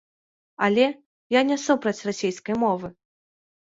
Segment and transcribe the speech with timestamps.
[0.67, 0.85] Але
[1.39, 2.87] я не супраць расейскай мовы.